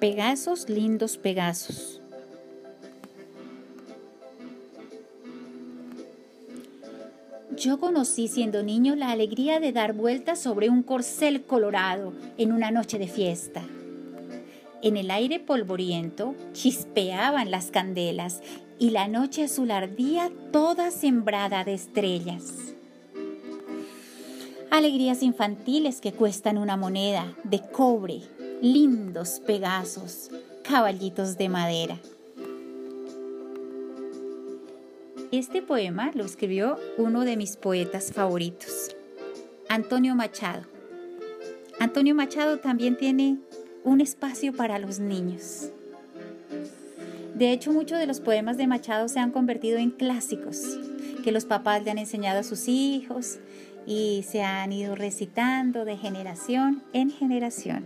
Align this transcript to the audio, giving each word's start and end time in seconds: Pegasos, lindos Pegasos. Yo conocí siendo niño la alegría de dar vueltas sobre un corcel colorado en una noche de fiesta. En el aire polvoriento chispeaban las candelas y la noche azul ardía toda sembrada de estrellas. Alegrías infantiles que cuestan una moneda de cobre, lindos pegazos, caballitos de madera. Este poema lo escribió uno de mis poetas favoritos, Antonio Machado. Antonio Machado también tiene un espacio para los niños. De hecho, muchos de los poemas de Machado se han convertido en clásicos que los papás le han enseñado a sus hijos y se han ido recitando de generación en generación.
Pegasos, 0.00 0.68
lindos 0.68 1.16
Pegasos. 1.16 2.00
Yo 7.56 7.78
conocí 7.78 8.28
siendo 8.28 8.62
niño 8.62 8.96
la 8.96 9.10
alegría 9.10 9.60
de 9.60 9.72
dar 9.72 9.92
vueltas 9.94 10.40
sobre 10.40 10.68
un 10.68 10.82
corcel 10.82 11.44
colorado 11.44 12.12
en 12.36 12.52
una 12.52 12.70
noche 12.70 12.98
de 12.98 13.06
fiesta. 13.06 13.62
En 14.82 14.96
el 14.96 15.10
aire 15.10 15.38
polvoriento 15.40 16.34
chispeaban 16.52 17.50
las 17.50 17.70
candelas 17.70 18.42
y 18.78 18.90
la 18.90 19.08
noche 19.08 19.44
azul 19.44 19.70
ardía 19.70 20.30
toda 20.52 20.90
sembrada 20.90 21.64
de 21.64 21.74
estrellas. 21.74 22.74
Alegrías 24.70 25.22
infantiles 25.22 26.00
que 26.00 26.12
cuestan 26.12 26.58
una 26.58 26.76
moneda 26.76 27.32
de 27.44 27.60
cobre, 27.60 28.22
lindos 28.64 29.42
pegazos, 29.46 30.30
caballitos 30.62 31.36
de 31.36 31.50
madera. 31.50 31.98
Este 35.30 35.60
poema 35.60 36.10
lo 36.14 36.24
escribió 36.24 36.78
uno 36.96 37.26
de 37.26 37.36
mis 37.36 37.58
poetas 37.58 38.10
favoritos, 38.10 38.96
Antonio 39.68 40.14
Machado. 40.14 40.62
Antonio 41.78 42.14
Machado 42.14 42.58
también 42.58 42.96
tiene 42.96 43.36
un 43.84 44.00
espacio 44.00 44.54
para 44.54 44.78
los 44.78 44.98
niños. 44.98 45.68
De 47.34 47.52
hecho, 47.52 47.70
muchos 47.70 47.98
de 47.98 48.06
los 48.06 48.20
poemas 48.20 48.56
de 48.56 48.66
Machado 48.66 49.08
se 49.10 49.20
han 49.20 49.30
convertido 49.30 49.76
en 49.76 49.90
clásicos 49.90 50.78
que 51.22 51.32
los 51.32 51.44
papás 51.44 51.84
le 51.84 51.90
han 51.90 51.98
enseñado 51.98 52.40
a 52.40 52.44
sus 52.44 52.66
hijos 52.68 53.40
y 53.86 54.24
se 54.26 54.42
han 54.42 54.72
ido 54.72 54.94
recitando 54.94 55.84
de 55.84 55.98
generación 55.98 56.82
en 56.94 57.10
generación. 57.10 57.84